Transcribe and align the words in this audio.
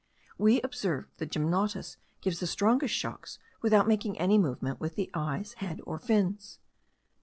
We 0.39 0.61
observed 0.63 1.11
that 1.11 1.29
the 1.29 1.39
gymnotus 1.39 1.97
gives 2.21 2.39
the 2.39 2.47
strongest 2.47 2.95
shocks 2.95 3.37
without 3.61 3.87
making 3.87 4.17
any 4.17 4.39
movement 4.39 4.79
with 4.79 4.95
the 4.95 5.11
eyes, 5.13 5.53
head, 5.53 5.79
or 5.83 5.99
fins. 5.99 6.57